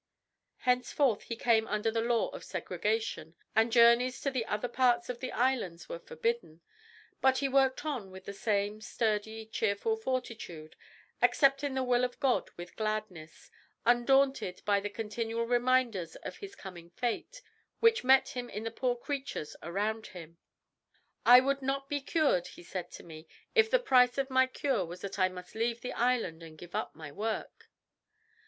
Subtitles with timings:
[0.61, 5.19] Henceforth he came under the law of segregation, and journeys to the ether parts of
[5.19, 6.61] the islands were forbidden.
[7.21, 10.75] But he worked on with the same sturdy, cheerful fortitude,
[11.21, 13.51] accepting the will of God with gladness,
[13.85, 17.43] undaunted by the continual reminders of his coming fate,
[17.79, 20.39] which met him in the poor creatures around him.
[21.27, 24.83] "I would not be cured," he said to me, "if the price of my cure
[24.83, 27.69] was that I must leave the island and give up my work."